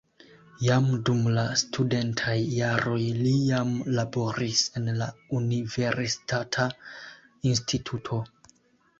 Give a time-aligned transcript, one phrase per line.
[0.67, 5.09] Jam dum la studentaj jaroj li jam laboris en la
[5.41, 6.65] universitata
[7.51, 8.19] instituto.